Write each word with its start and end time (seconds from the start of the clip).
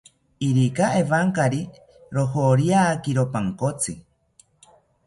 Irika 0.47 0.85
ewankari 1.01 1.61
rojoriakiro 2.15 3.23
pankotsi 3.33 3.91